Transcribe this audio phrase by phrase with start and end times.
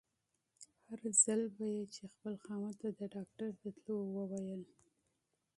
[0.87, 3.97] هر ځل به يې چې خپل خاوند ته د ډاکټر د تلو
[4.31, 4.63] ويل.